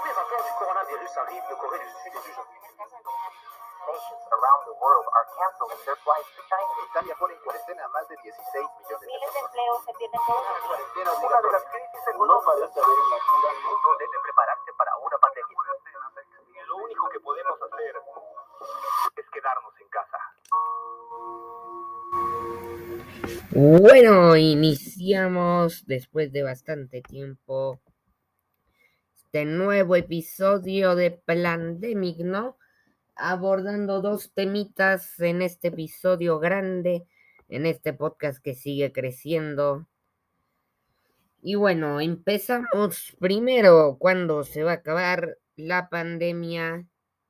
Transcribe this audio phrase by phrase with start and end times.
[0.00, 2.56] Les premiers rapports du coronavirus arrivent de Corée du Sud et du Japon.
[3.84, 6.72] Nations around the world are canceling their flights to China.
[6.88, 8.32] Italia pone en cuarentena a más de 16
[8.80, 10.56] millones de Miles de empleos se pierden los días.
[10.64, 15.18] Cuarentena Una de las crisis económicas haber una cura, el mundo debe prepararse para una
[15.20, 16.64] pandemia.
[16.64, 17.92] Lo único que podemos hacer
[19.20, 20.20] es quedarnos en casa.
[23.52, 27.84] Bueno, iniciamos después de bastante tiempo
[29.32, 32.58] este nuevo episodio de Plandemic, ¿no?
[33.14, 37.06] Abordando dos temitas en este episodio grande,
[37.48, 39.86] en este podcast que sigue creciendo.
[41.42, 46.88] Y bueno, empezamos primero cuando se va a acabar la pandemia,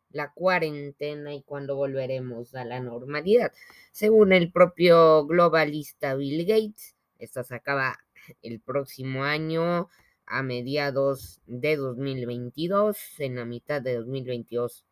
[0.08, 3.52] la cuarentena y cuando volveremos a la normalidad.
[3.92, 7.98] Según el propio globalista Bill Gates, esto se acaba
[8.40, 9.90] el próximo año
[10.30, 14.84] a mediados de 2022, en la mitad de 2022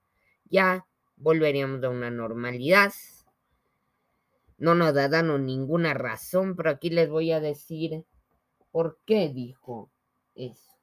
[0.50, 0.86] ya
[1.16, 2.92] volveríamos a una normalidad.
[4.58, 8.04] No nos dado ninguna razón, pero aquí les voy a decir
[8.72, 9.90] por qué dijo
[10.34, 10.76] eso.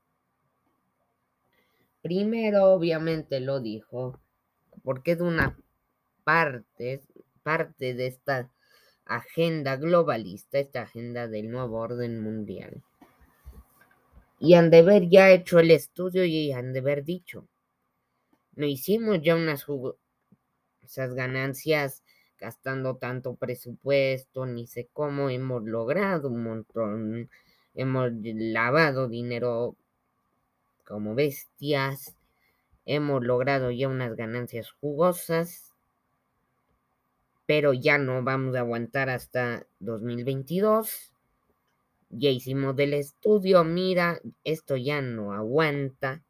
[2.01, 4.21] Primero, obviamente lo dijo,
[4.83, 5.57] porque es una
[6.23, 7.01] parte,
[7.43, 8.51] parte de esta
[9.05, 12.83] agenda globalista, esta agenda del nuevo orden mundial.
[14.39, 17.47] Y han de haber ya hecho el estudio y han de haber dicho,
[18.55, 19.65] no hicimos ya unas
[21.13, 22.03] ganancias
[22.39, 27.29] gastando tanto presupuesto, ni sé cómo hemos logrado un montón,
[27.73, 29.75] hemos lavado dinero
[30.85, 32.15] como bestias,
[32.85, 35.73] hemos logrado ya unas ganancias jugosas,
[37.45, 41.14] pero ya no vamos a aguantar hasta 2022.
[42.09, 46.23] Ya hicimos del estudio, mira, esto ya no aguanta,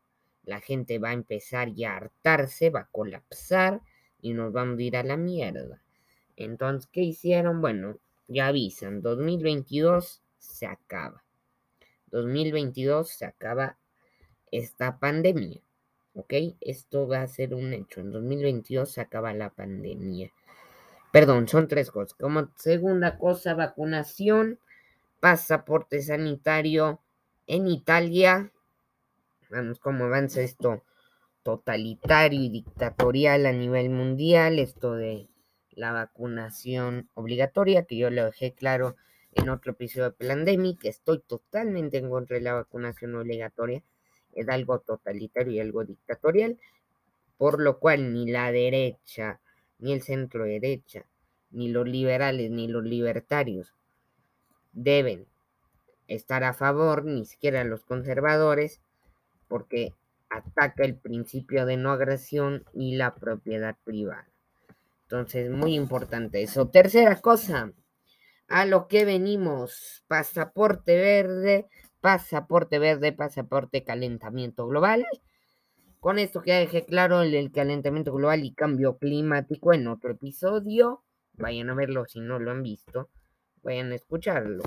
[0.44, 3.82] la gente va a empezar ya a hartarse, va a colapsar
[4.22, 5.82] y nos vamos a ir a la mierda.
[6.36, 7.62] Entonces, ¿qué hicieron?
[7.62, 11.24] Bueno, ya avisan, 2022 se acaba.
[12.08, 13.78] 2022 se acaba
[14.52, 15.62] esta pandemia.
[16.14, 16.34] ¿Ok?
[16.62, 18.00] Esto va a ser un hecho.
[18.00, 20.32] En 2022 se acaba la pandemia.
[21.12, 22.14] Perdón, son tres cosas.
[22.14, 24.60] Como segunda cosa, vacunación,
[25.26, 27.02] pasaporte sanitario
[27.48, 28.52] en Italia.
[29.50, 30.84] Vamos, cómo avanza esto
[31.42, 34.60] totalitario y dictatorial a nivel mundial.
[34.60, 35.28] Esto de
[35.72, 38.98] la vacunación obligatoria, que yo lo dejé claro
[39.32, 40.86] en otro episodio de Plandemic.
[40.86, 43.82] Estoy totalmente en contra de la vacunación obligatoria
[44.32, 46.60] es algo totalitario y algo dictatorial,
[47.38, 49.42] por lo cual ni la derecha,
[49.80, 51.08] ni el centro derecha,
[51.50, 53.74] ni los liberales, ni los libertarios
[54.76, 55.26] deben
[56.08, 58.82] estar a favor, ni siquiera los conservadores,
[59.48, 59.94] porque
[60.30, 64.28] ataca el principio de no agresión y la propiedad privada.
[65.04, 66.68] Entonces, muy importante eso.
[66.68, 67.72] Tercera cosa,
[68.48, 71.68] a lo que venimos, pasaporte verde,
[72.02, 75.06] pasaporte verde, pasaporte calentamiento global.
[76.00, 81.04] Con esto que dejé claro el, el calentamiento global y cambio climático en otro episodio.
[81.34, 83.10] Vayan a verlo si no lo han visto.
[83.68, 84.64] A escucharlo.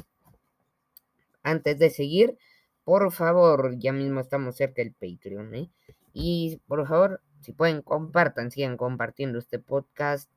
[1.42, 2.36] Antes de seguir,
[2.84, 5.70] por favor, ya mismo estamos cerca del Patreon, ¿eh?
[6.12, 10.28] Y por favor, si pueden, compartan, sigan compartiendo este podcast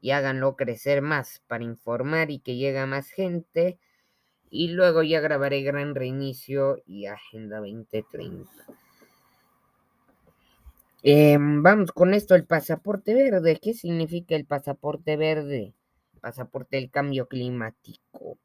[0.00, 3.78] y háganlo crecer más para informar y que llegue a más gente.
[4.50, 8.50] Y luego ya grabaré Gran Reinicio y Agenda 2030.
[11.02, 13.58] Em, vamos con esto, el pasaporte verde.
[13.62, 15.74] ¿Qué significa el pasaporte verde?
[16.24, 18.38] Pasaporte del cambio climático.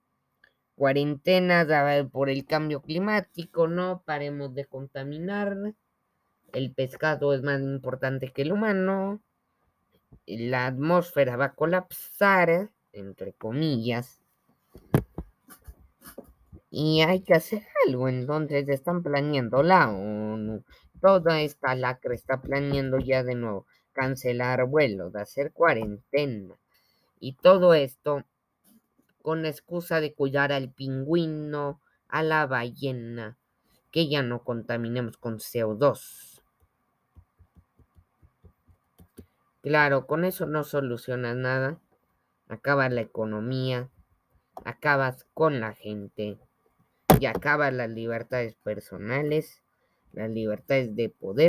[0.75, 5.55] Cuarentena dada por el cambio climático, no paremos de contaminar.
[6.51, 9.21] El pescado es más importante que el humano.
[10.25, 14.19] La atmósfera va a colapsar, entre comillas.
[16.69, 20.65] Y hay que hacer algo, entonces están planeando la ONU.
[20.99, 26.59] Toda esta lacra está planeando ya de nuevo cancelar vuelos, hacer cuarentena.
[27.19, 28.23] Y todo esto
[29.21, 33.37] con la excusa de cuidar al pingüino, a la ballena,
[33.91, 36.41] que ya no contaminemos con CO2.
[39.61, 41.79] Claro, con eso no solucionas nada.
[42.47, 43.89] Acaba la economía,
[44.65, 46.39] acabas con la gente
[47.19, 49.61] y acabas las libertades personales,
[50.13, 51.29] las libertades de poder.